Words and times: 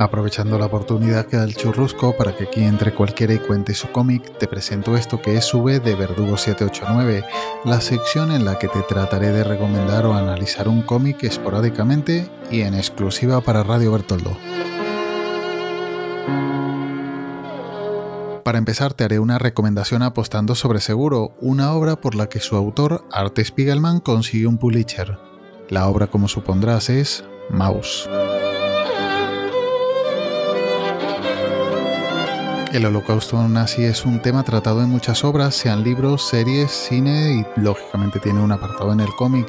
Aprovechando 0.00 0.58
la 0.58 0.64
oportunidad 0.64 1.26
que 1.26 1.36
da 1.36 1.44
el 1.44 1.54
churrusco 1.54 2.16
para 2.16 2.34
que 2.34 2.44
aquí 2.44 2.62
entre 2.64 2.94
cualquiera 2.94 3.34
y 3.34 3.38
cuente 3.38 3.74
su 3.74 3.92
cómic, 3.92 4.38
te 4.38 4.48
presento 4.48 4.96
esto 4.96 5.20
que 5.20 5.36
es 5.36 5.44
Sube 5.44 5.78
de 5.78 5.94
Verdugo 5.94 6.38
789, 6.38 7.22
la 7.66 7.82
sección 7.82 8.32
en 8.32 8.46
la 8.46 8.58
que 8.58 8.68
te 8.68 8.80
trataré 8.80 9.30
de 9.30 9.44
recomendar 9.44 10.06
o 10.06 10.14
analizar 10.14 10.68
un 10.68 10.80
cómic 10.80 11.22
esporádicamente 11.24 12.30
y 12.50 12.62
en 12.62 12.76
exclusiva 12.76 13.42
para 13.42 13.62
Radio 13.62 13.92
Bertoldo. 13.92 14.34
Para 18.50 18.58
empezar 18.58 18.94
te 18.94 19.04
haré 19.04 19.20
una 19.20 19.38
recomendación 19.38 20.02
apostando 20.02 20.56
sobre 20.56 20.80
seguro, 20.80 21.36
una 21.40 21.72
obra 21.72 22.00
por 22.00 22.16
la 22.16 22.28
que 22.28 22.40
su 22.40 22.56
autor, 22.56 23.04
Art 23.12 23.38
Spiegelman, 23.38 24.00
consiguió 24.00 24.48
un 24.48 24.58
Pulitzer. 24.58 25.18
La 25.68 25.86
obra, 25.86 26.08
como 26.08 26.26
supondrás, 26.26 26.90
es 26.90 27.22
Mouse. 27.48 28.10
El 32.72 32.86
holocausto 32.86 33.46
nazi 33.46 33.84
es 33.84 34.04
un 34.04 34.20
tema 34.20 34.42
tratado 34.42 34.82
en 34.82 34.88
muchas 34.88 35.22
obras, 35.22 35.54
sean 35.54 35.84
libros, 35.84 36.26
series, 36.26 36.72
cine 36.72 37.46
y 37.56 37.60
lógicamente 37.60 38.18
tiene 38.18 38.40
un 38.40 38.50
apartado 38.50 38.92
en 38.92 38.98
el 38.98 39.14
cómic 39.16 39.46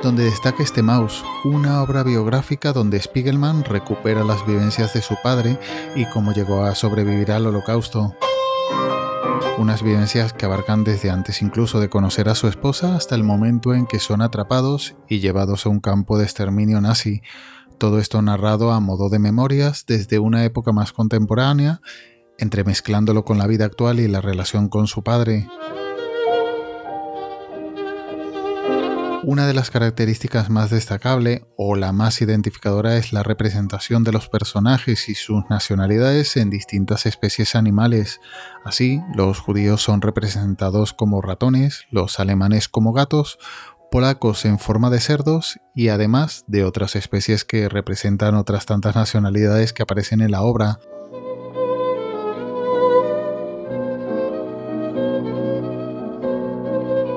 donde 0.00 0.26
destaca 0.26 0.62
este 0.62 0.80
Mouse, 0.80 1.24
una 1.42 1.82
obra 1.82 2.04
biográfica 2.04 2.72
donde 2.72 3.02
Spiegelman 3.02 3.64
recupera 3.64 4.22
las 4.22 4.46
vivencias 4.46 4.94
de 4.94 5.02
su 5.02 5.16
padre 5.24 5.58
y 5.96 6.04
cómo 6.06 6.32
llegó 6.32 6.62
a 6.62 6.76
sobrevivir 6.76 7.32
al 7.32 7.48
holocausto. 7.48 8.14
Unas 9.58 9.82
vivencias 9.82 10.32
que 10.32 10.46
abarcan 10.46 10.84
desde 10.84 11.10
antes 11.10 11.42
incluso 11.42 11.80
de 11.80 11.88
conocer 11.88 12.28
a 12.28 12.34
su 12.34 12.48
esposa 12.48 12.96
hasta 12.96 13.14
el 13.14 13.24
momento 13.24 13.74
en 13.74 13.86
que 13.86 13.98
son 13.98 14.20
atrapados 14.22 14.96
y 15.08 15.20
llevados 15.20 15.66
a 15.66 15.68
un 15.68 15.80
campo 15.80 16.18
de 16.18 16.24
exterminio 16.24 16.80
nazi. 16.80 17.22
Todo 17.78 17.98
esto 17.98 18.20
narrado 18.22 18.72
a 18.72 18.80
modo 18.80 19.08
de 19.08 19.18
memorias 19.18 19.84
desde 19.86 20.18
una 20.18 20.44
época 20.44 20.72
más 20.72 20.92
contemporánea 20.92 21.80
entremezclándolo 22.38 23.24
con 23.24 23.38
la 23.38 23.46
vida 23.46 23.64
actual 23.64 24.00
y 24.00 24.08
la 24.08 24.20
relación 24.20 24.68
con 24.68 24.86
su 24.86 25.02
padre. 25.02 25.48
Una 29.26 29.46
de 29.46 29.54
las 29.54 29.70
características 29.70 30.50
más 30.50 30.68
destacable 30.68 31.46
o 31.56 31.76
la 31.76 31.92
más 31.92 32.20
identificadora 32.20 32.98
es 32.98 33.14
la 33.14 33.22
representación 33.22 34.04
de 34.04 34.12
los 34.12 34.28
personajes 34.28 35.08
y 35.08 35.14
sus 35.14 35.44
nacionalidades 35.48 36.36
en 36.36 36.50
distintas 36.50 37.06
especies 37.06 37.54
animales. 37.54 38.20
Así, 38.66 39.00
los 39.14 39.38
judíos 39.38 39.80
son 39.80 40.02
representados 40.02 40.92
como 40.92 41.22
ratones, 41.22 41.86
los 41.90 42.20
alemanes 42.20 42.68
como 42.68 42.92
gatos, 42.92 43.38
polacos 43.90 44.44
en 44.44 44.58
forma 44.58 44.90
de 44.90 45.00
cerdos 45.00 45.58
y 45.74 45.88
además 45.88 46.44
de 46.46 46.64
otras 46.64 46.94
especies 46.94 47.46
que 47.46 47.70
representan 47.70 48.34
otras 48.34 48.66
tantas 48.66 48.94
nacionalidades 48.94 49.72
que 49.72 49.84
aparecen 49.84 50.20
en 50.20 50.32
la 50.32 50.42
obra. 50.42 50.80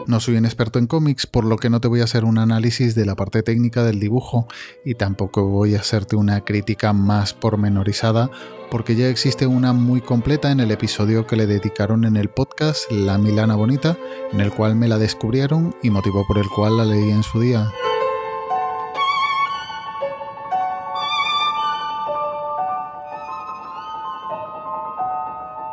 No 0.08 0.22
soy 0.22 0.38
un 0.38 0.46
experto 0.46 0.80
en 0.80 0.88
cómics, 0.88 1.28
por 1.28 1.44
lo 1.44 1.58
que 1.58 1.70
no 1.70 1.82
te 1.82 1.90
voy 1.90 2.00
a 2.00 2.06
hacer 2.06 2.24
un 2.24 2.38
análisis 2.38 2.96
de 2.96 3.06
la 3.06 3.16
parte 3.16 3.44
técnica 3.44 3.84
del 3.84 4.00
dibujo 4.00 4.48
y 4.86 4.96
tampoco 4.96 5.50
voy 5.50 5.76
a 5.76 5.82
hacerte 5.82 6.16
una 6.16 6.46
crítica 6.46 6.94
más 6.94 7.34
pormenorizada, 7.34 8.32
porque 8.72 8.96
ya 8.96 9.10
existe 9.10 9.48
una 9.48 9.74
muy 9.74 10.00
completa 10.00 10.50
en 10.50 10.62
el 10.62 10.72
episodio 10.72 11.28
que 11.28 11.36
le 11.36 11.46
dedicaron 11.46 12.06
en 12.06 12.16
el 12.16 12.30
podcast 12.30 12.90
La 12.90 13.18
Milana 13.18 13.56
Bonita, 13.56 13.98
en 14.32 14.40
el 14.40 14.52
cual 14.52 14.78
me 14.78 14.88
la 14.88 14.98
descubrieron 14.98 15.76
y 15.84 15.90
motivo 15.90 16.26
por 16.26 16.38
el 16.38 16.48
cual 16.56 16.78
la 16.78 16.86
leí 16.86 17.10
en 17.10 17.24
su 17.24 17.42
día. 17.42 17.70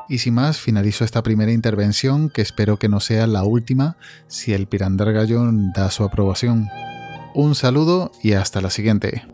Y 0.09 0.19
sin 0.19 0.35
más, 0.35 0.59
finalizo 0.59 1.05
esta 1.05 1.23
primera 1.23 1.53
intervención 1.53 2.29
que 2.29 2.43
espero 2.43 2.79
que 2.79 2.89
no 2.89 3.01
sea 3.01 3.27
la 3.27 3.45
última 3.45 3.97
si 4.27 4.53
el 4.53 4.67
Pirandar 4.67 5.13
Gallón 5.13 5.73
da 5.73 5.91
su 5.91 6.05
aprobación. 6.05 6.69
Un 7.35 7.55
saludo 7.55 8.13
y 8.23 8.33
hasta 8.33 8.61
la 8.61 8.71
siguiente. 8.71 9.34